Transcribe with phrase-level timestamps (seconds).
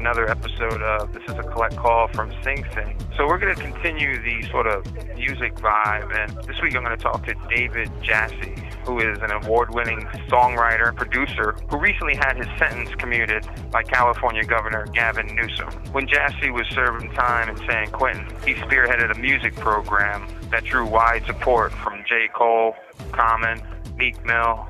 [0.07, 2.97] Another episode of This is a Collect Call from Sing Sing.
[3.17, 6.97] So we're going to continue the sort of music vibe and this week I'm going
[6.97, 12.37] to talk to David Jassy, who is an award-winning songwriter, and producer, who recently had
[12.37, 15.71] his sentence commuted by California Governor Gavin Newsom.
[15.91, 20.87] When Jassy was serving time in San Quentin, he spearheaded a music program that drew
[20.87, 22.29] wide support from J.
[22.33, 22.77] Cole,
[23.11, 23.61] Common,
[23.97, 24.69] Meek Mill,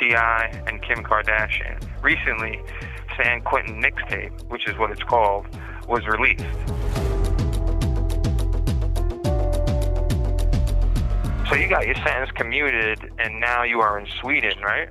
[0.00, 1.78] T.I., and Kim Kardashian.
[2.02, 2.60] Recently,
[3.18, 5.46] San Quentin Mixtape, which is what it's called,
[5.88, 6.44] was released.
[11.48, 14.88] So you got your sentence commuted, and now you are in Sweden, right?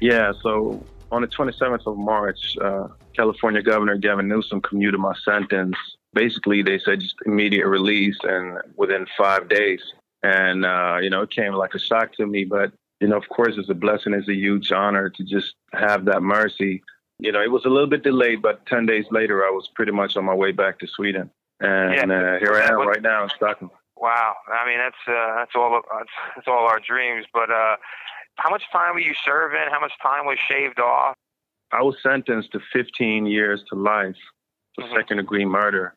[0.00, 0.32] Yeah.
[0.42, 5.76] So on the 27th of March, uh, California Governor Gavin Newsom commuted my sentence.
[6.12, 9.80] Basically, they said just immediate release and within five days.
[10.22, 13.28] And uh, you know, it came like a shock to me, but you know, of
[13.28, 16.82] course, it's a blessing, it's a huge honor to just have that mercy
[17.20, 19.92] you know, it was a little bit delayed, but 10 days later, I was pretty
[19.92, 21.30] much on my way back to Sweden.
[21.60, 23.70] And yeah, uh, here I am right now in Stockholm.
[23.96, 24.34] Wow.
[24.48, 27.26] I mean, that's, uh, that's all, that's, that's all our dreams.
[27.32, 27.76] But, uh,
[28.36, 29.60] how much time were you serving?
[29.70, 31.14] How much time was shaved off?
[31.72, 34.16] I was sentenced to 15 years to life
[34.74, 34.96] for mm-hmm.
[34.96, 35.94] second degree murder.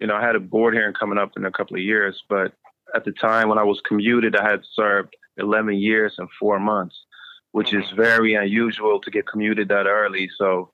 [0.00, 2.52] You know, I had a board hearing coming up in a couple of years, but
[2.94, 6.96] at the time when I was commuted, I had served 11 years and four months
[7.54, 8.02] which is mm-hmm.
[8.02, 10.28] very unusual to get commuted that early.
[10.36, 10.72] So,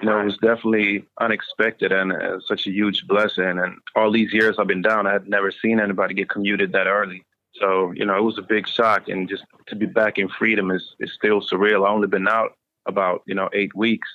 [0.00, 3.60] you know, it was definitely unexpected and uh, such a huge blessing.
[3.60, 6.88] And all these years I've been down, I had never seen anybody get commuted that
[6.88, 7.24] early.
[7.60, 9.08] So, you know, it was a big shock.
[9.08, 11.86] And just to be back in freedom is, is still surreal.
[11.86, 14.08] I've only been out about, you know, eight weeks.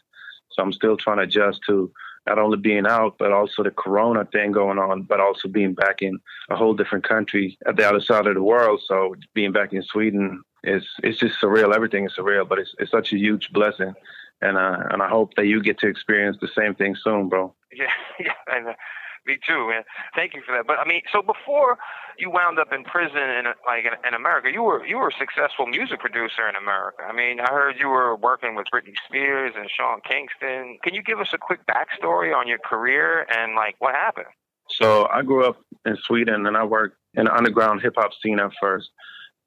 [0.49, 1.93] So I'm still trying to adjust to
[2.27, 6.01] not only being out, but also the corona thing going on, but also being back
[6.01, 6.19] in
[6.49, 8.81] a whole different country at the other side of the world.
[8.85, 11.73] So being back in Sweden it's it's just surreal.
[11.73, 13.93] Everything is surreal, but it's it's such a huge blessing,
[14.41, 17.53] and uh, and I hope that you get to experience the same thing soon, bro.
[17.73, 17.87] Yeah,
[18.19, 18.73] yeah, and uh,
[19.25, 19.83] me too, man.
[20.13, 20.67] Thank you for that.
[20.67, 21.77] But I mean, so before
[22.17, 25.17] you wound up in prison in like in, in America, you were you were a
[25.17, 27.03] successful music producer in America.
[27.07, 30.79] I mean, I heard you were working with Britney Spears and Sean Kingston.
[30.83, 34.27] Can you give us a quick backstory on your career and like what happened?
[34.69, 38.39] So I grew up in Sweden, and I worked in the underground hip hop scene
[38.39, 38.89] at first.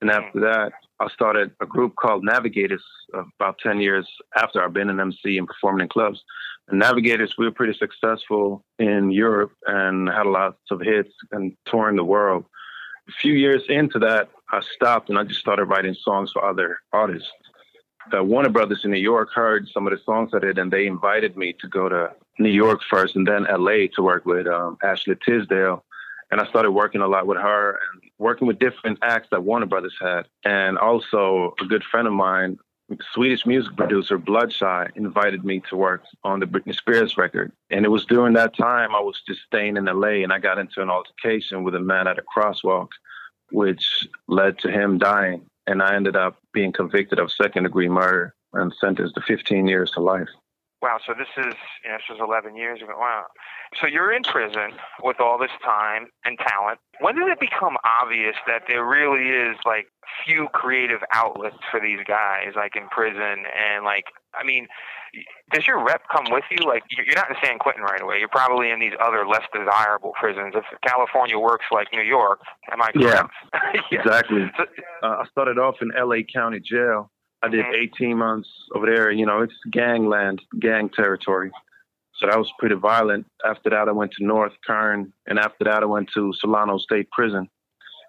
[0.01, 4.91] And after that, I started a group called Navigators about 10 years after I've been
[4.91, 6.22] an MC and performing in clubs.
[6.69, 11.97] And Navigators, we were pretty successful in Europe and had lots of hits and touring
[11.97, 12.44] the world.
[13.09, 16.78] A few years into that, I stopped and I just started writing songs for other
[16.93, 17.28] artists.
[18.12, 21.37] Warner Brothers in New York heard some of the songs I did, and they invited
[21.37, 25.16] me to go to New York first and then LA to work with um, Ashley
[25.25, 25.84] Tisdale.
[26.31, 29.67] And I started working a lot with her and working with different acts that Warner
[29.67, 30.23] Brothers had.
[30.45, 32.59] And also, a good friend of mine,
[33.13, 37.53] Swedish music producer Bloodshot, invited me to work on the Britney Spears record.
[37.71, 40.59] And it was during that time I was just staying in LA and I got
[40.59, 42.89] into an altercation with a man at a crosswalk,
[43.51, 45.47] which led to him dying.
[45.67, 49.91] And I ended up being convicted of second degree murder and sentenced to 15 years
[49.93, 50.29] to life.
[50.84, 52.93] Wow, so this is you know, this was 11 years ago.
[52.99, 53.25] Wow.
[53.81, 56.78] So you're in prison with all this time and talent.
[57.00, 59.87] When did it become obvious that there really is like
[60.27, 63.49] few creative outlets for these guys, like in prison?
[63.56, 64.05] And like,
[64.38, 64.69] I mean,
[65.55, 66.69] does your rep come with you?
[66.69, 68.19] Like, you're not in San Quentin right away.
[68.19, 70.53] You're probably in these other less desirable prisons.
[70.55, 73.32] If California works like New York, am I correct?
[73.55, 73.61] Yeah,
[73.91, 74.00] yeah.
[74.00, 74.53] exactly.
[74.59, 74.64] So,
[75.03, 76.25] uh, I started off in L.A.
[76.25, 77.11] County Jail
[77.44, 77.94] I did mm-hmm.
[78.02, 79.11] 18 months over there.
[79.11, 81.50] You know, it's gangland, gang territory.
[82.17, 83.26] So that was pretty violent.
[83.44, 87.11] After that, I went to North Kern, and after that, I went to Solano State
[87.11, 87.49] Prison.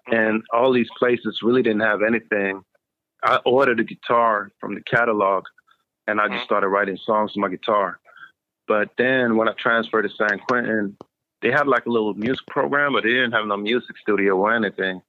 [0.06, 2.62] And all these places really didn't have anything.
[3.22, 5.44] I ordered a guitar from the catalog,
[6.06, 7.98] and I just started writing songs to my guitar.
[8.68, 10.96] But then when I transferred to San Quentin,
[11.42, 14.54] they had like a little music program, but they didn't have no music studio or
[14.54, 15.02] anything.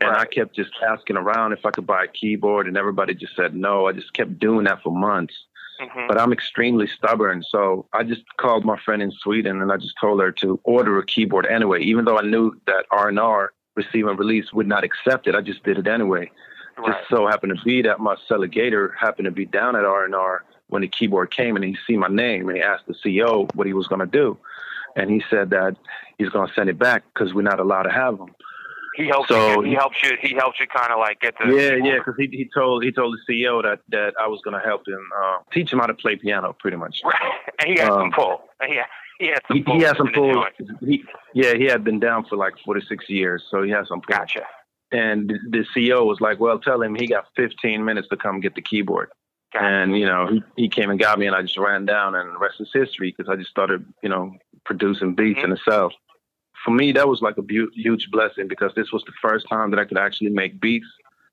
[0.00, 0.20] And Right.
[0.20, 3.54] I kept just asking around if I could buy a keyboard, and everybody just said
[3.54, 3.86] no.
[3.86, 5.34] I just kept doing that for months.
[5.80, 9.76] hmm But I'm extremely stubborn, so I just called my friend in Sweden and I
[9.76, 14.06] just told her to order a keyboard anyway, even though I knew that R&R receive
[14.06, 15.34] and release would not accept it.
[15.34, 16.30] I just did it anyway.
[16.76, 16.86] Right.
[16.86, 18.16] Just so happened to be that my
[18.50, 22.08] Gator happened to be down at R&R when the keyboard came and he see my
[22.08, 24.38] name and he asked the CEO what he was going to do.
[24.96, 25.76] And he said that
[26.18, 28.34] he's going to send it back because we're not allowed to have them.
[28.96, 29.68] He helped So- you.
[29.70, 30.16] He helped you.
[30.20, 31.46] He helped you kind of like get the.
[31.50, 34.58] Yeah, yeah, because he, he told he told the CEO that that I was going
[34.60, 37.00] to help him uh, teach him how to play piano, pretty much.
[37.04, 37.14] Right.
[37.60, 38.42] And he had Um, some pull.
[38.66, 38.80] He
[39.18, 39.74] he had some He, pull.
[39.76, 40.44] he had some pull.
[40.80, 41.04] He,
[41.34, 44.00] yeah, he had been down for like four to six years, so he has some
[44.00, 44.16] pull.
[44.18, 44.42] Gotcha.
[44.90, 48.40] And the- the CEO was like, "Well, tell him he got 15 minutes to come
[48.40, 49.08] get the keyboard."
[49.54, 49.64] Gotcha.
[49.66, 52.34] And you know, he, he came and got me, and I just ran down, and
[52.34, 54.34] the rest is history because I just started, you know,
[54.64, 55.44] producing beats Mhm.
[55.44, 55.92] in itself.
[56.64, 59.70] For me, that was like a bu- huge blessing because this was the first time
[59.70, 60.86] that I could actually make beats,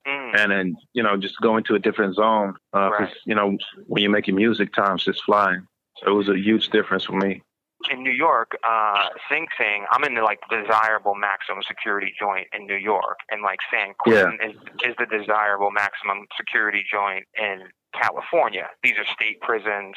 [0.08, 0.38] Mm.
[0.40, 2.56] and then you know, just go into a different zone.
[2.74, 3.14] Uh, Right.
[3.26, 5.68] You know, when you're making music, time's just flying.
[5.98, 7.42] So it was a huge difference for me.
[7.90, 12.66] in New York, uh, Sing Sing, I'm in the like desirable maximum security joint in
[12.68, 14.56] New York, and like San Quentin is
[14.88, 18.70] is the desirable maximum security joint in California.
[18.84, 19.96] These are state prisons.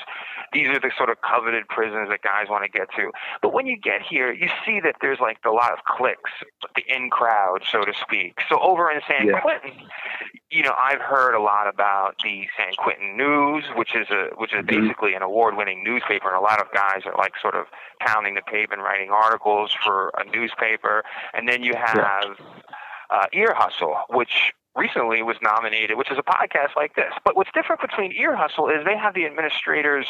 [0.52, 3.10] These are the sort of coveted prisons that guys want to get to.
[3.40, 6.30] But when you get here, you see that there's like a lot of cliques,
[6.74, 8.38] the in crowd, so to speak.
[8.48, 9.40] So over in San Yeah.
[9.40, 9.72] Quentin,
[10.50, 14.52] you know, I've heard a lot about the San Quentin News, which is a which
[14.52, 14.66] is Mhm.
[14.66, 17.66] basically an award-winning newspaper, and a lot of guys are like sort of
[18.00, 21.04] pounding the pavement, writing articles for a newspaper.
[21.34, 22.36] And then you have
[23.10, 27.12] uh, Ear Hustle, which recently was nominated, which is a podcast like this.
[27.24, 30.06] But what's different between Ear Hustle is they have the administrator's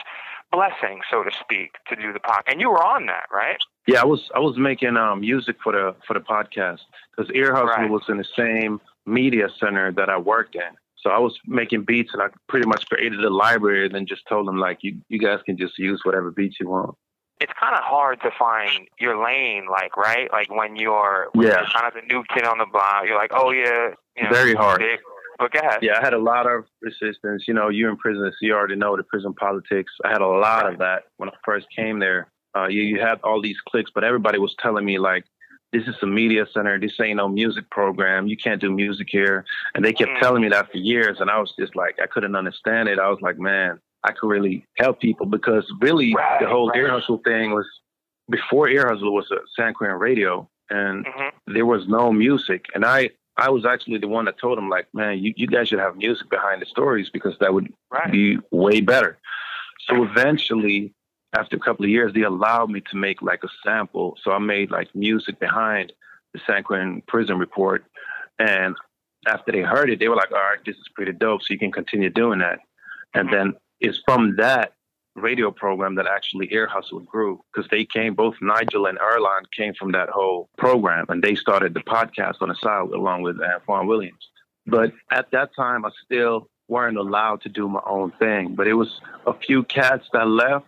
[0.51, 2.43] blessing, so to speak, to do the podcast.
[2.53, 3.57] And you were on that, right?
[3.87, 6.81] Yeah, I was I was making um, music for the for the podcast
[7.17, 7.91] because Ear Hustle Right.
[7.91, 10.63] was in the same media center that I worked in.
[10.97, 14.23] So I was making beats and I pretty much created a library and then just
[14.29, 16.95] told them like you you guys can just use whatever beats you want.
[17.41, 21.57] it's kind of hard to find your lane, like right, like when you're, when Yeah.
[21.63, 23.03] you're kind of the new kid on the block.
[23.07, 24.81] You're like, oh yeah, you know, Very hard.
[24.81, 25.01] Big.
[25.39, 25.83] But.
[25.83, 27.45] Yeah, I had a lot of resistance.
[27.49, 29.93] You know, you're in prison, so you already know the prison politics.
[30.05, 30.73] I had a lot Right.
[30.75, 32.29] of that when I first came there.
[32.57, 35.25] Uh, you, you had all these clicks, but everybody was telling me like,
[35.73, 36.79] this is a media center.
[36.79, 38.27] This ain't no music program.
[38.29, 39.45] You can't do music here.
[39.75, 40.21] And they kept Mm.
[40.21, 41.19] telling me that for years.
[41.21, 42.99] And I was just like, I couldn't understand it.
[43.01, 46.79] I was like, man, I could really help people because really Right, the whole right.
[46.79, 47.67] ear hustle thing was
[48.31, 50.49] before ear hustle was a San Quentin radio.
[50.71, 52.67] And hmm there was no music.
[52.75, 55.69] And I, I was actually the one that told him, like, man, you, you guys
[55.69, 58.13] should have music behind the stories because that would Right.
[58.13, 59.19] be way better.
[59.89, 60.93] So eventually,
[61.35, 64.19] after a couple of years, they allowed me to make like a sample.
[64.23, 65.93] So I made like music behind
[66.35, 67.85] the San Quentin prison report.
[68.39, 68.77] And
[69.27, 71.43] after they heard it, they were like, all right, this is pretty dope.
[71.43, 72.61] So you can continue doing that.
[73.15, 73.33] And Mhm.
[73.33, 74.75] then it's from that
[75.15, 79.75] radio program that actually Ear Hustle grew because they came, both Nigel and Earlonne came
[79.75, 83.45] from that whole program and they started the podcast on the side along with uh,
[83.45, 84.29] Antoine Williams.
[84.67, 88.55] But at that time, I still weren't allowed to do my own thing.
[88.55, 90.67] But it was a few cats that left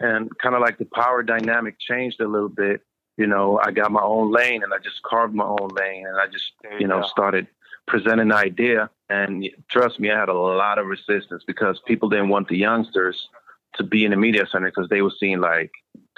[0.00, 2.82] and kind of like the power dynamic changed a little bit.
[3.18, 6.18] You know, I got my own lane and I just carved my own lane and
[6.18, 7.46] I just, you know, started
[7.86, 8.88] presenting an idea.
[9.10, 13.28] And trust me, I had a lot of resistance because people didn't want the youngsters
[13.76, 15.70] to be in the media center because they were seeing like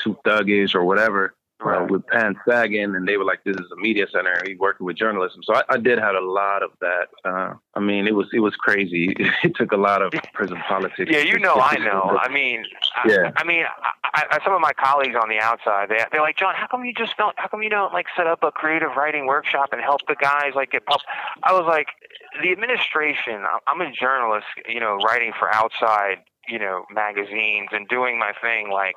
[0.03, 1.35] too thuggish or whatever
[1.65, 4.43] uh, with pants sagging, and they were like, "This is a media center.
[4.47, 7.09] He's working with journalism." So I, I did have a lot of that.
[7.25, 9.15] Uh, I mean, it was it was crazy.
[9.45, 11.11] It took a lot of prison politics.
[11.13, 12.19] Yeah, you know, I know.
[12.21, 12.65] I mean,
[12.97, 13.31] I, Yeah.
[13.37, 13.65] I mean,
[14.03, 16.85] I, I, some of my colleagues on the outside, they they're like, John, how come
[16.85, 17.35] you just don't?
[17.39, 20.53] How come you don't like set up a creative writing workshop and help the guys
[20.55, 21.01] like get pub?
[21.43, 21.89] I was like,
[22.43, 23.45] the administration.
[23.67, 28.71] I'm a journalist, you know, writing for outside, you know, magazines and doing my thing
[28.71, 28.97] like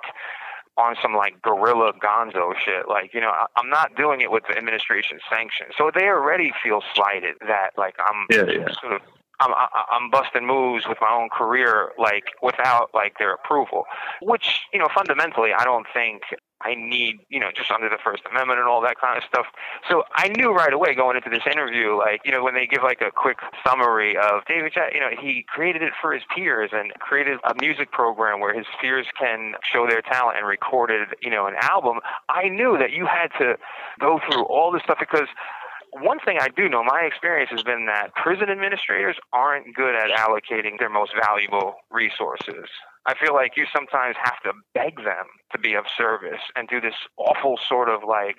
[0.78, 2.88] on some like guerrilla gonzo shit.
[2.88, 5.68] Like, you know, I, I'm not doing it with the administration sanction.
[5.78, 8.74] So they already feel slighted that like I'm Yeah, yeah.
[8.80, 9.02] sort of
[9.40, 9.54] I'm
[9.92, 13.86] I'm busting moves with my own career like without like their approval,
[14.22, 16.24] which you know fundamentally I don't think
[16.62, 19.46] I need you know just under the First Amendment and all that kind of stuff.
[19.88, 22.82] So I knew right away going into this interview, like you know when they give
[22.82, 26.72] like a quick summary of David, Jack- you know he created it for his peers
[26.74, 31.30] and created a music program where his peers can show their talent and recorded you
[31.30, 32.00] know an album.
[32.28, 33.58] I knew that you had to
[34.00, 35.28] go through all this stuff because
[36.02, 40.10] one thing I do know, my experience has been that prison administrators aren't good at
[40.12, 42.70] allocating their most valuable resources.
[43.08, 46.82] I feel like you sometimes have to beg them to be of service and do
[46.82, 48.36] this awful sort of like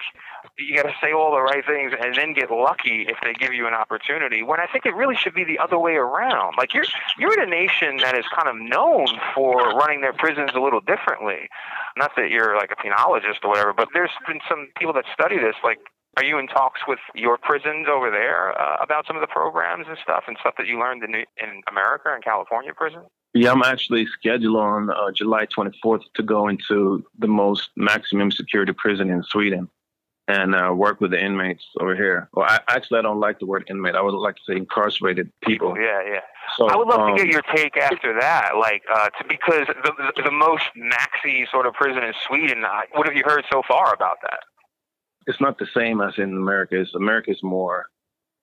[0.59, 3.55] you got to say all the right things and then get lucky if they give
[3.55, 4.43] you an opportunity.
[4.43, 6.57] When I think it really should be the other way around.
[6.59, 6.85] Like you're
[7.19, 10.81] you're in a nation that is kind of known for running their prisons a little
[10.81, 11.49] differently.
[11.97, 15.39] Not that you're like a penologist or whatever, but there's been some people that study
[15.39, 15.57] this.
[15.65, 15.79] Like,
[16.19, 19.87] are you in talks with your prisons over there uh, about some of the programs
[19.89, 23.03] and stuff and stuff that you learned in in America and California prison?
[23.35, 28.73] Yeah, I'm actually scheduled on uh, July 24th to go into the most maximum security
[28.73, 29.69] prison in Sweden
[30.27, 32.29] and uh, work with the inmates over here.
[32.33, 33.95] Well, I, actually, I don't like the word inmate.
[33.95, 35.77] I would like to say incarcerated people.
[35.79, 36.21] Yeah, yeah.
[36.57, 39.69] So, I would love um, to get your take after that, like, uh, to, because
[39.69, 42.65] the, the, the most maxi sort of prison in Sweden.
[42.93, 44.41] What have you heard so far about that?
[45.29, 46.81] It's not the same as in America.
[46.81, 47.87] It's, America is more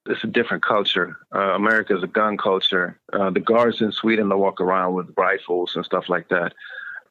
[0.07, 1.17] it's a different culture.
[1.33, 2.99] Uh, America is a gun culture.
[3.11, 6.53] Uh, the guards in Sweden they walk around with rifles and stuff like that.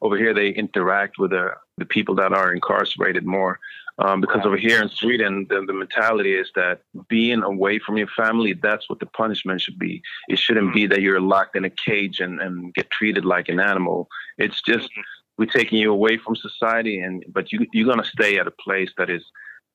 [0.01, 3.59] Over here, they interact with the, the people that are incarcerated more.
[3.97, 8.09] Um, because over here in Sweden, the, the mentality is that being away from your
[8.09, 10.01] family, that's what the punishment should be.
[10.27, 13.61] It shouldn't be that you're locked in a cage and, and get treated like an
[13.61, 14.09] animal.
[14.37, 15.01] It's just mm-hmm.
[15.37, 18.91] we're taking you away from society, and but you you're gonna stay at a place
[18.97, 19.23] that is,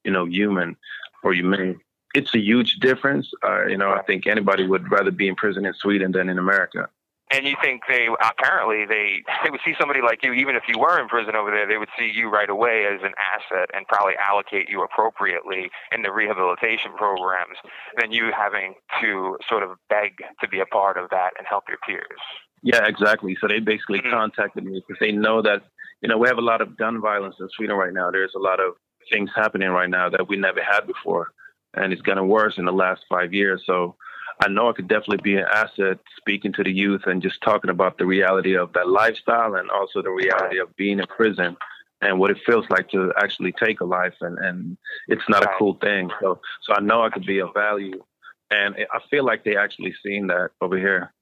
[0.04, 0.76] you know, human
[1.22, 1.80] or humane
[2.14, 3.30] it's a huge difference.
[3.44, 6.38] Uh, you know, I think anybody would rather be in prison in Sweden than in
[6.38, 6.88] America.
[7.32, 10.78] And you think they apparently they they would see somebody like you, even if you
[10.80, 13.86] were in prison over there, they would see you right away as an asset and
[13.86, 17.56] probably allocate you appropriately in the rehabilitation programs
[18.00, 21.64] than you having to sort of beg to be a part of that and help
[21.68, 22.20] your peers.
[22.62, 23.36] Yeah, exactly.
[23.40, 24.10] So they basically mm-hmm.
[24.10, 25.62] contacted me because they know that
[26.02, 28.10] you know we have a lot of gun violence in Sweden right now.
[28.10, 28.74] There's a lot of
[29.10, 31.32] things happening right now that we never had before
[31.74, 33.62] and it's gotten worse in the last five years.
[33.66, 33.96] So
[34.40, 37.70] I know I could definitely be an asset speaking to the youth and just talking
[37.70, 41.56] about the reality of that lifestyle and also the reality of being in prison
[42.00, 45.50] and what it feels like to actually take a life and, and it's not a
[45.58, 46.10] cool thing.
[46.20, 48.02] So so I know I could be of value
[48.50, 51.12] and I feel like they actually seen that over here.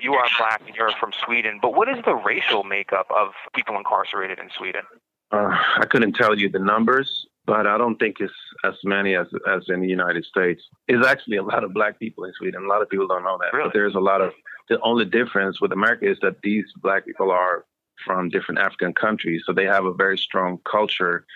[0.00, 3.76] You are black and you're from Sweden, but what is the racial makeup of people
[3.76, 4.82] incarcerated in Sweden?
[5.30, 8.32] Uh, I couldn't tell you the numbers, but I don't think it's
[8.64, 10.62] as many as as in the United States.
[10.88, 12.64] There's actually a lot of black people in Sweden.
[12.64, 13.56] A lot of people don't know that.
[13.56, 13.68] Really?
[13.68, 14.32] But there's a lot of
[14.68, 17.64] the only difference with America is that these black people are
[18.04, 21.26] from different African countries, so they have a very strong culture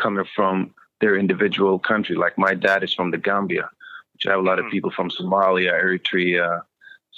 [0.00, 2.16] coming from their individual country.
[2.16, 3.68] Like my dad is from the Gambia,
[4.12, 4.70] which I have a lot of mm.
[4.70, 6.62] people from Somalia, Eritrea,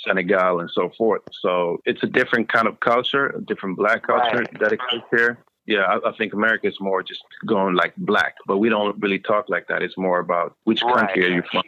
[0.07, 1.23] Senegal, and so forth.
[1.33, 4.59] So it's a different kind of culture, a different black culture right.
[4.61, 8.57] that exists here yeah, I, I, think America is more just going like black, but
[8.57, 9.83] we don't really talk like that.
[9.83, 11.07] It's more about which right.
[11.07, 11.63] country are you from.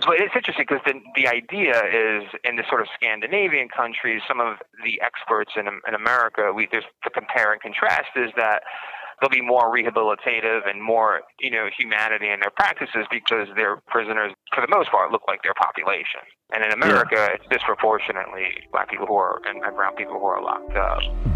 [0.00, 4.40] But it's interesting because the, the idea is in the sort of Scandinavian countries, some
[4.40, 8.64] of the experts in, in America, we there's to compare and contrast is that
[9.20, 14.32] they'll be more rehabilitative and more, you know, humanity in their practices because their prisoners,
[14.52, 16.26] for the most part, look like their population.
[16.52, 17.38] And in America, yeah.
[17.38, 21.33] it's disproportionately black people who are and, and brown people who are locked up.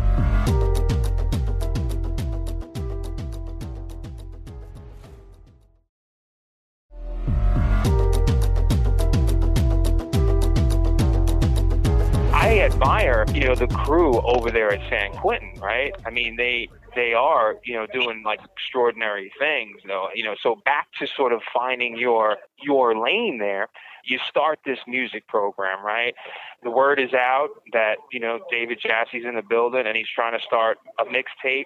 [12.69, 15.93] Admire, you know, the crew over there at San Quentin, right?
[16.07, 20.09] I mean, they they are, you know, doing like extraordinary things, though.
[20.15, 23.69] You know, so back to sort of finding your your lane there.
[24.05, 26.15] You start this music program, right?
[26.63, 30.39] The word is out that you know David Jassy's in the building and he's trying
[30.39, 31.65] to start a mixtape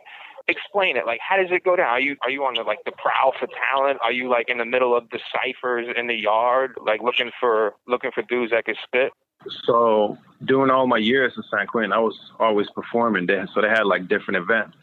[0.48, 1.06] explain it.
[1.06, 1.86] Like, how does it go down?
[1.86, 3.98] Are you are you on the like the prowl for talent?
[4.02, 7.74] Are you like in the middle of the ciphers in the yard, like looking for
[7.86, 9.12] looking for dudes that can spit?
[9.64, 13.48] So during all my years in San Quentin, I was always performing there.
[13.54, 14.76] So they had like different events.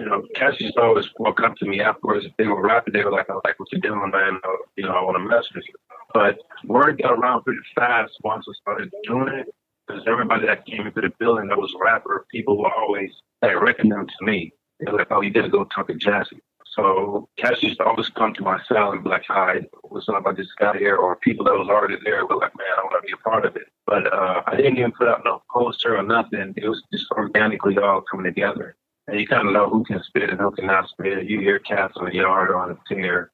[0.00, 2.26] You know, to always walk up to me afterwards.
[2.26, 4.40] If they were rapping, they were like, I like what you're doing, man.
[4.42, 5.74] Uh, you know, I want to mess with you.
[6.12, 9.54] But word got around pretty fast once I started doing it.
[9.86, 13.90] Because everybody that came into the building that was a rapper, people were always directing
[13.90, 14.52] them to me.
[14.80, 16.40] They were like, oh, you got to go talk to Jassy.
[16.74, 20.26] So cats used to always come to my cell and be like, hi, what's up?
[20.26, 20.96] I just got here.
[20.96, 23.46] Or people that was already there were like, man, I want to be a part
[23.46, 23.68] of it.
[23.86, 26.54] But uh, I didn't even put out no poster or nothing.
[26.56, 28.76] It was just organically all coming together.
[29.06, 31.26] And you kind of know who can spit and who cannot spit.
[31.26, 33.30] You hear cats on the yard or on the tier.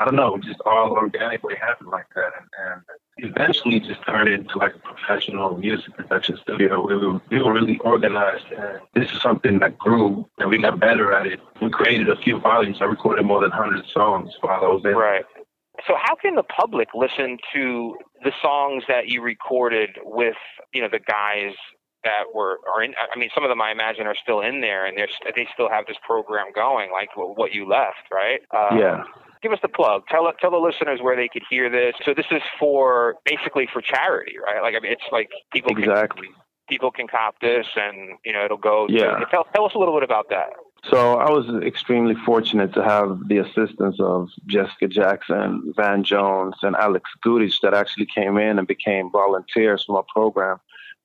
[0.00, 2.30] I don't know, it just all organically happened like that.
[2.38, 2.82] And,
[3.18, 6.86] and eventually just turned into like a professional music production studio.
[6.86, 10.78] We were, we were really organized and this is something that grew and we got
[10.78, 11.40] better at it.
[11.60, 12.78] We created a few volumes.
[12.80, 14.96] I recorded more than 100 songs while I was there.
[14.96, 15.24] Right.
[15.86, 20.36] So how can the public listen to the songs that you recorded with,
[20.72, 21.54] you know, the guys
[22.04, 22.94] that were are in.
[22.96, 25.68] I mean, some of them I imagine are still in there, and they're they still
[25.68, 28.40] have this program going, like what you left, right?
[28.54, 29.04] Um, yeah.
[29.42, 30.02] Give us the plug.
[30.10, 31.94] Tell tell the listeners where they could hear this.
[32.04, 34.62] So this is for basically for charity, right?
[34.62, 36.26] Like I mean, it's like people exactly.
[36.26, 36.36] Can,
[36.68, 38.86] people can cop this, and you know it'll go.
[38.88, 39.18] Yeah.
[39.18, 40.50] To, tell tell us a little bit about that.
[40.84, 46.76] So I was extremely fortunate to have the assistance of Jessica Jackson, Van Jones, and
[46.76, 50.58] Alex Gudich that actually came in and became volunteers from our program.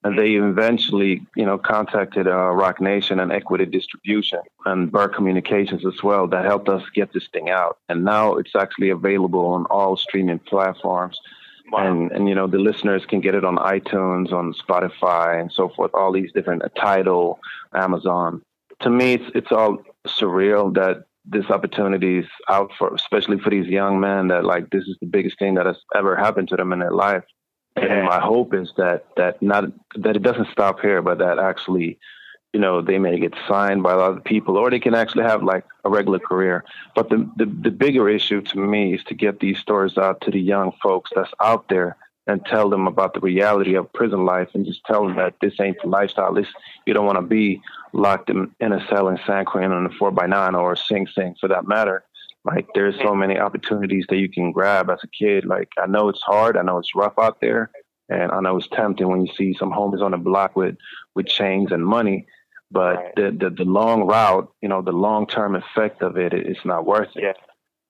[0.05, 5.85] And they eventually, you know, contacted uh, Roc Nation and Equity Distribution and Burke Communications
[5.85, 6.27] as well.
[6.27, 7.77] That helped us get this thing out.
[7.87, 11.17] And now it's actually available on all streaming platforms.
[11.71, 11.87] Wow.
[11.87, 15.69] And, and, you know, the listeners can get it on iTunes, on Spotify, and so
[15.69, 17.39] forth, all these different uh, Tidal,
[17.73, 18.41] Amazon
[18.83, 23.67] to me, it's it's all surreal that this opportunity is out for, especially for these
[23.67, 24.27] young men.
[24.27, 26.91] That like this is the biggest thing that has ever happened to them in their
[26.91, 27.23] life.
[27.75, 31.97] And my hope is that that not that it doesn't stop here, but that actually,
[32.51, 35.23] you know, they may get signed by a lot of people, or they can actually
[35.23, 36.63] have like a regular career.
[36.93, 40.31] But the the, the bigger issue to me is to get these stories out to
[40.31, 41.97] the young folks that's out there
[42.27, 45.53] and tell them about the reality of prison life and just tell them that this
[45.59, 46.33] ain't the lifestyle.
[46.33, 46.47] This
[46.85, 47.61] you don't want to be
[47.93, 51.07] locked in, in a cell in San Quentin on a four by nine or Sing
[51.07, 52.03] Sing for that matter.
[52.43, 55.45] Like there's so many opportunities that you can grab as a kid.
[55.45, 57.71] Like I know it's hard, I know it's rough out there,
[58.09, 60.75] and I know it's tempting when you see some homies on the block with
[61.15, 62.27] with chains and money.
[62.69, 63.15] But right.
[63.15, 66.85] the, the the long route, you know, the long term effect of it, it's not
[66.85, 67.23] worth it.
[67.23, 67.33] Yeah.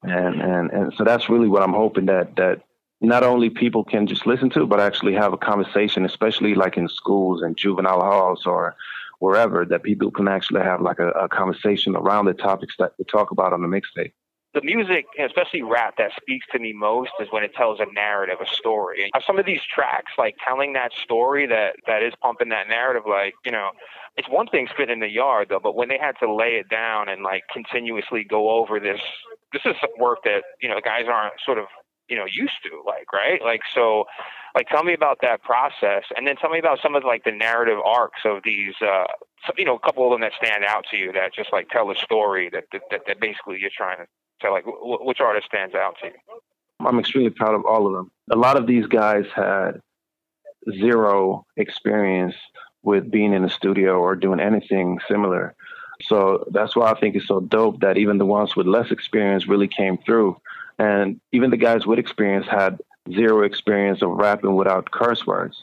[0.02, 2.60] And and and so that's really what I'm hoping that that
[3.00, 6.88] not only people can just listen to, but actually have a conversation, especially like in
[6.88, 8.76] schools and juvenile halls or
[9.18, 13.04] wherever, that people can actually have like a, a conversation around the topics that we
[13.04, 14.12] talk about on the mixtape.
[14.54, 18.36] The music, especially rap, that speaks to me most is when it tells a narrative,
[18.40, 19.10] a story.
[19.26, 23.34] Some of these tracks, like telling that story that that is pumping that narrative, like
[23.44, 23.70] you know,
[24.16, 26.68] it's one thing spit in the yard though, but when they had to lay it
[26.68, 29.00] down and like continuously go over this,
[29.52, 31.64] this is work that you know guys aren't sort of
[32.08, 33.40] you know used to like right?
[33.42, 34.04] Like so
[34.54, 37.32] like tell me about that process and then tell me about some of like the
[37.32, 39.04] narrative arcs of these uh
[39.56, 41.90] you know a couple of them that stand out to you that just like tell
[41.90, 44.06] a story that that, that basically you're trying to
[44.40, 46.12] tell like which artist stands out to you?
[46.86, 48.10] I'm extremely proud of all of them.
[48.30, 49.80] A lot of these guys had
[50.72, 52.34] zero experience
[52.82, 55.54] with being in a studio or doing anything similar.
[56.02, 59.46] So that's why i think it's so dope that even the ones with less experience
[59.46, 60.36] really came through
[60.78, 62.78] and even the guys with experience had
[63.12, 65.62] zero experience of rapping without curse words.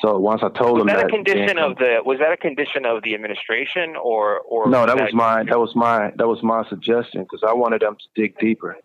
[0.00, 2.36] So once I told was them that, that a condition of the was that a
[2.36, 6.28] condition of the administration or or no that, that was my that was my that
[6.28, 8.76] was my suggestion because I wanted them to dig deeper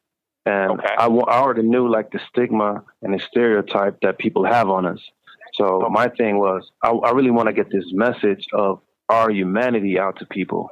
[0.46, 0.96] and okay.
[0.98, 5.00] I, I already knew like the stigma and the stereotype that people have on us.
[5.54, 10.00] So my thing was I, I really want to get this message of our humanity
[10.00, 10.70] out to people.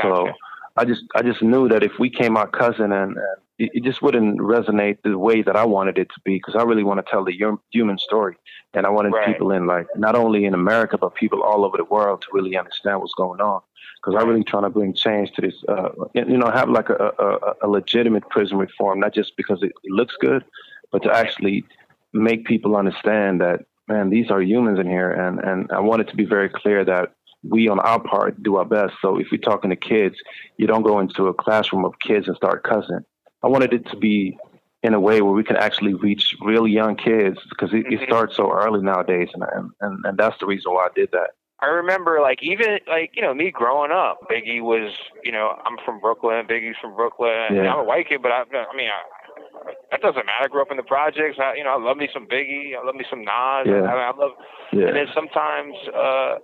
[0.00, 0.30] So
[0.76, 4.02] I just I just knew that if we came out cousin and, and it, just
[4.02, 7.10] wouldn't resonate the way that I wanted it to be because I really want to
[7.10, 7.38] tell the
[7.70, 8.36] human story,
[8.74, 9.26] and I wanted right.
[9.26, 12.56] people in like not only in America but people all over the world to really
[12.56, 13.60] understand what's going on.
[14.02, 17.12] Because I'm really trying to bring change to this, uh, you know, have like a,
[17.18, 20.44] a, a legitimate prison reform, not just because it, it looks good,
[20.90, 21.64] but to actually
[22.12, 26.08] make people understand that man, these are humans in here, and and I want it
[26.08, 27.12] to be very clear that
[27.42, 28.94] we on our part do our best.
[29.02, 30.16] So if you're talking to kids,
[30.58, 33.04] you don't go into a classroom of kids and start cussing.
[33.42, 34.36] I wanted it to be
[34.82, 37.94] in a way where we can actually reach really young kids because it, mm-hmm.
[37.94, 39.44] it starts so early nowadays, and,
[39.80, 41.30] and and that's the reason why I did that.
[41.60, 45.76] I remember, like even like you know me growing up, Biggie was you know I'm
[45.84, 47.54] from Brooklyn, Biggie's from Brooklyn.
[47.54, 47.72] Yeah.
[47.72, 50.44] I'm a white kid, but I, I mean I, that doesn't matter.
[50.44, 51.38] I grew up in the projects.
[51.40, 52.74] I, you know, I love me some Biggie.
[52.76, 53.66] I love me some Nas.
[53.66, 53.86] Yeah.
[53.86, 54.32] I, I love.
[54.72, 54.88] Yeah.
[54.88, 56.36] And then sometimes, uh,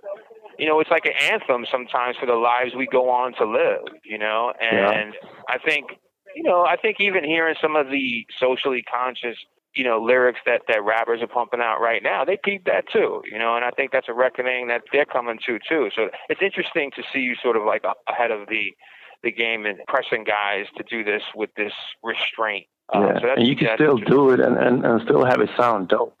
[0.57, 3.91] you know, it's like an anthem sometimes for the lives we go on to live.
[4.05, 5.29] You know, and yeah.
[5.49, 5.99] I think
[6.35, 9.37] you know, I think even hearing some of the socially conscious,
[9.75, 13.21] you know, lyrics that that rappers are pumping out right now, they peep that too,
[13.31, 15.89] you know, and I think that's a reckoning that they're coming to too.
[15.95, 18.73] So it's interesting to see you sort of like ahead of the
[19.21, 22.67] the game and pressing guys to do this with this restraint.
[22.93, 25.49] Uh, yeah, so and you can still do it and, and, and still have it
[25.57, 26.15] sound dope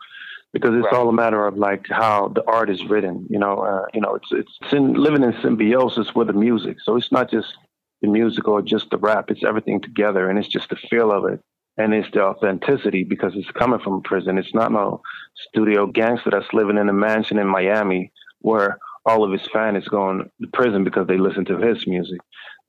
[0.53, 0.93] because it's right.
[0.93, 3.25] all a matter of like how the art is written.
[3.29, 6.77] You know, uh, you know, it's it's in, living in symbiosis with the music.
[6.83, 7.57] So it's not just
[8.01, 9.29] the music or just the rap.
[9.29, 11.41] It's everything together, and it's just the feel of it,
[11.77, 14.37] and it's the authenticity because it's coming from prison.
[14.37, 15.01] It's not no
[15.49, 19.89] studio gangster that's living in a mansion in Miami where all of his fans is
[19.89, 22.19] going to prison because they listen to his music.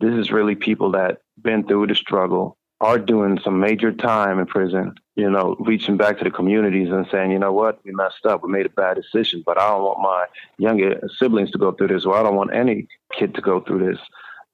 [0.01, 4.47] This is really people that been through the struggle, are doing some major time in
[4.47, 8.25] prison, you know, reaching back to the communities and saying, you know what, we messed
[8.25, 10.25] up, we made a bad decision, but I don't want my
[10.57, 13.87] younger siblings to go through this, or I don't want any kid to go through
[13.87, 14.01] this.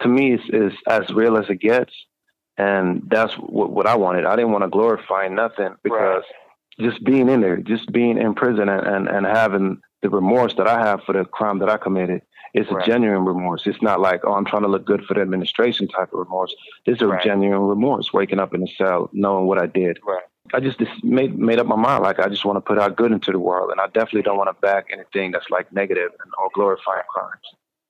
[0.03, 1.93] To me, is, it's as real as it gets,
[2.59, 4.27] and that's what, what I wanted.
[4.27, 6.23] I didn't want to glorify nothing because
[6.79, 6.91] right.
[6.91, 10.69] just being in there, just being in prison, and, and and having the remorse that
[10.69, 12.23] I have for the crime that I committed
[12.57, 12.83] it's right.
[12.83, 13.67] a genuine remorse.
[13.67, 16.55] It's not like, oh, I'm trying to look good for the administration type of remorse.
[16.87, 17.23] It's a right.
[17.23, 19.99] genuine remorse, waking up in a cell, knowing what I did.
[20.07, 20.23] Right.
[20.55, 22.03] I just, made made up my mind.
[22.03, 24.39] Like I just want to put out good into the world, and I definitely don't
[24.39, 27.43] want to back anything that's like negative or glorifying crimes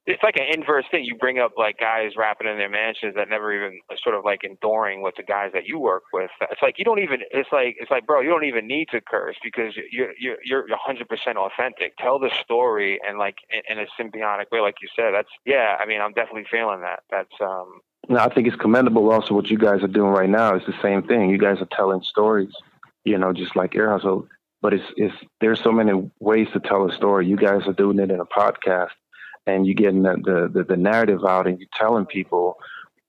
[0.07, 1.05] it's like an inverse thing.
[1.05, 4.45] You bring up like guys rapping in their mansions that never even sort of like
[4.45, 6.31] enduring with the guys that you work with.
[6.51, 7.21] It's like you don't even.
[7.33, 10.69] It's like it's like bro, you don't even need to curse because you're you're you're
[10.69, 11.97] 100 percent authentic.
[11.99, 15.13] Tell the story and like in, in a symbiotic way, like you said.
[15.13, 15.77] That's yeah.
[15.81, 17.01] I mean, I'm definitely feeling that.
[17.11, 17.81] That's um.
[18.09, 19.11] No, I think it's commendable.
[19.11, 21.31] Also, what you guys are doing right now is the same thing.
[21.31, 22.53] You guys are telling stories,
[23.05, 24.29] you know, just like Ear Hustle.
[24.63, 27.27] But it's it's there's so many ways to tell a story.
[27.27, 28.91] You guys are doing it in a podcast
[29.47, 32.57] and you're getting the, the, the narrative out and you're telling people,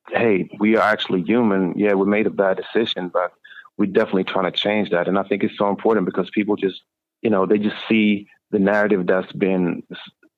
[0.10, 1.78] hey, we are actually human.
[1.78, 3.34] Yeah, we made a bad decision, but
[3.78, 5.08] we're definitely trying to change that.
[5.08, 6.82] And I think it's so important because people just,
[7.22, 9.84] you know, they just see the narrative that's been,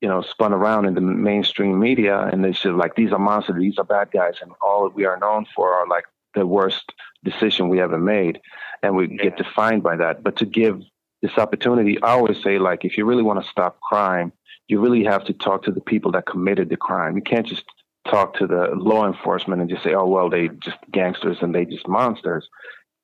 [0.00, 3.56] you know, spun around in the mainstream media and they just like, these are monsters,
[3.58, 4.34] these are bad guys.
[4.42, 6.92] And all we are known for are like the worst
[7.24, 8.40] decision we ever made.
[8.82, 9.24] And we yeah.
[9.24, 10.22] get defined by that.
[10.22, 10.80] But to give
[11.22, 14.32] this opportunity, I always say, like, if you really want to stop crime,
[14.70, 17.16] you really have to talk to the people that committed the crime.
[17.16, 17.64] You can't just
[18.08, 21.64] talk to the law enforcement and just say, oh, well, they just gangsters and they
[21.64, 22.48] just monsters.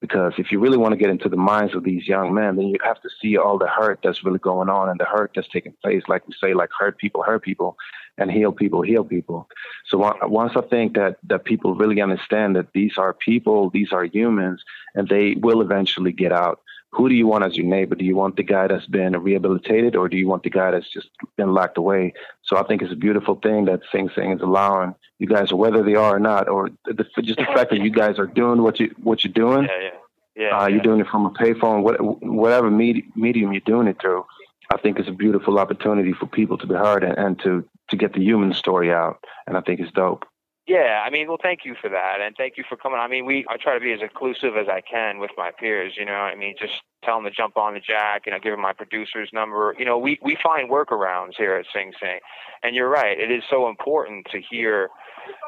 [0.01, 2.69] Because if you really want to get into the minds of these young men, then
[2.69, 5.49] you have to see all the hurt that's really going on and the hurt that's
[5.49, 6.03] taking place.
[6.07, 7.77] Like we say, like hurt people, hurt people,
[8.19, 9.49] and heal people, heal people.
[9.87, 14.05] So once I think that that people really understand that these are people, these are
[14.05, 14.63] humans,
[14.95, 16.61] and they will eventually get out
[16.97, 17.95] who do you want as your neighbor?
[17.95, 20.91] Do you want the guy that's been rehabilitated or do you want the guy that's
[20.91, 22.15] just been locked away?
[22.43, 25.83] So I think it's a beautiful thing that Sing Sing is allowing you guys, whether
[25.83, 28.81] they are or not, or the, just the fact that you guys are doing what
[28.81, 29.65] you what you're doing.
[29.65, 29.91] Yeah, yeah.
[30.37, 30.69] Yeah, uh, yeah.
[30.69, 31.83] You're doing it from a payphone,
[32.23, 34.25] whatever medium you're doing it through.
[34.73, 37.97] I think it's a beautiful opportunity for people to be heard and, and to to
[37.97, 40.25] get the human story out, and I think it's dope.
[40.67, 42.99] Yeah, I mean, well, thank you for that, and thank you for coming.
[42.99, 45.95] I mean, we I try to be as inclusive as I can with my peers.
[45.97, 48.23] You know, I mean, just tell them to jump on the jack.
[48.27, 49.77] You know, give them my producer's number.
[49.79, 52.19] You know, we we find workarounds here at Sing Sing,
[52.65, 53.17] and you're right.
[53.17, 54.89] It is so important to hear,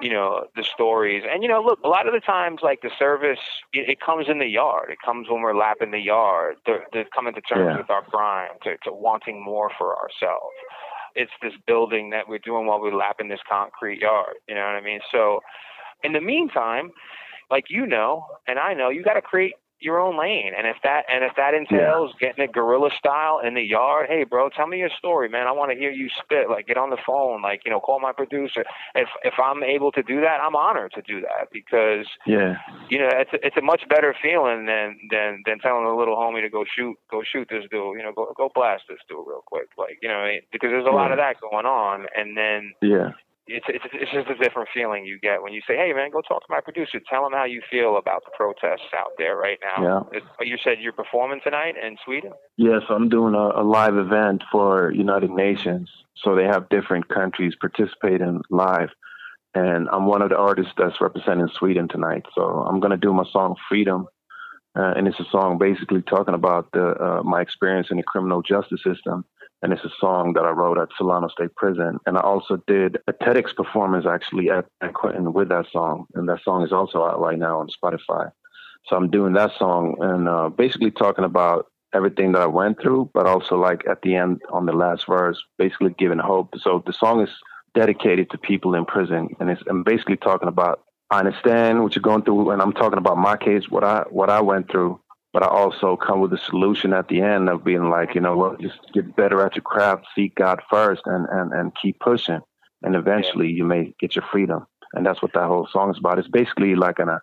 [0.00, 1.24] you know, the stories.
[1.28, 3.40] And you know, look, a lot of the times, like the service,
[3.72, 4.90] it, it comes in the yard.
[4.92, 7.76] It comes when we're lapping the yard, to, to coming to terms yeah.
[7.76, 10.54] with our crime, to, to wanting more for ourselves
[11.18, 14.34] it's this building that we're doing while we're lapping this concrete yard.
[14.48, 15.00] You know what I mean?
[15.10, 15.40] So
[16.04, 16.92] in the meantime,
[17.50, 20.52] like you know, and I know, you got to create your own lane.
[20.56, 22.28] And if that and if that entails yeah.
[22.28, 25.46] getting a guerrilla style in the yard, hey bro, tell me your story, man.
[25.46, 26.48] I want to hear you spit.
[26.48, 28.64] Like get on the phone, like, you know, call my producer.
[28.94, 32.56] If if I'm able to do that, I'm honored to do that because yeah.
[32.90, 36.16] You know, it's a, it's a much better feeling than than than telling a little
[36.16, 39.24] homie to go shoot go shoot this dude, you know, go go blast this dude
[39.26, 39.68] real quick.
[39.76, 43.10] Like, you know, because there's a lot of that going on and then Yeah
[43.48, 46.20] it's, it's it's just a different feeling you get when you say, "Hey, man, go
[46.20, 47.00] talk to my producer.
[47.08, 49.82] Tell him how you feel about the protests out there right now."
[50.12, 50.20] Yeah.
[50.40, 52.32] Oh, you said you're performing tonight in Sweden.
[52.56, 55.90] Yes, I'm doing a, a live event for United Nations.
[56.22, 58.90] So they have different countries participating live,
[59.54, 62.26] and I'm one of the artists that's representing Sweden tonight.
[62.34, 64.06] So I'm gonna do my song "Freedom."
[64.78, 68.42] Uh, and it's a song basically talking about the, uh, my experience in the criminal
[68.42, 69.24] justice system
[69.62, 71.98] and it's a song that I wrote at Solano State Prison.
[72.06, 76.28] And I also did a TEDx performance actually at, at Quentin with that song, and
[76.28, 78.30] that song is also out right now on Spotify.
[78.86, 83.10] So I'm doing that song and uh, basically talking about everything that I went through,
[83.14, 86.54] but also like at the end on the last verse, basically giving hope.
[86.60, 87.30] So the song is
[87.74, 92.02] dedicated to people in prison, and it's I'm basically talking about I understand what you're
[92.02, 95.00] going through, and I'm talking about my case, what I what I went through,
[95.32, 98.36] but I also come with a solution at the end of being like, you know
[98.36, 102.40] what, just get better at your craft, seek God first, and and and keep pushing,
[102.82, 104.66] and eventually you may get your freedom.
[104.94, 106.18] And that's what that whole song is about.
[106.18, 107.18] It's basically like an uh,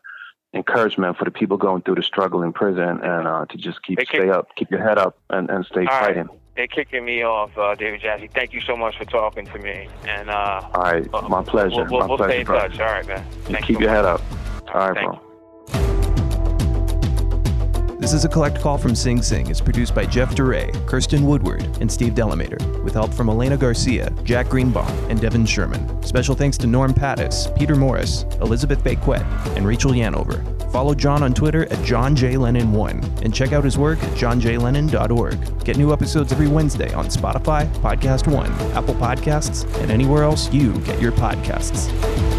[0.54, 4.00] encouragement for the people going through the struggle in prison, and uh, to just keep
[4.08, 6.28] stay up, keep your head up, and and stay fighting.
[6.28, 6.39] Right.
[6.56, 8.30] They're kicking me off, uh, David Jassy.
[8.34, 9.89] Thank you so much for talking to me.
[10.08, 11.84] And uh, all right, my pleasure.
[11.84, 12.80] We'll, we'll, my we'll pleasure, stay in touch.
[12.80, 13.26] All right, man.
[13.50, 13.96] You keep so your much.
[13.96, 14.22] head up.
[14.74, 15.20] All right, bro.
[18.06, 19.50] This is a collect call from Sing Sing.
[19.50, 24.12] It's produced by Jeff DeRay, Kirsten Woodward, and Steve Delamater, with help from Elena Garcia,
[24.24, 26.04] Jack Greenbaum, and Devin Sherman.
[26.04, 29.26] Special thanks to Norm Pattis, Peter Morris, Elizabeth Baquette,
[29.58, 30.44] and Rachel Yanover.
[30.72, 35.65] Follow John on Twitter at JohnJLennon1 and check out his work at johnjlennon.org.
[35.65, 40.74] Get new episodes every Wednesday on Spotify, Podcast One, Apple Podcasts, and anywhere else you
[40.82, 42.35] get your podcasts.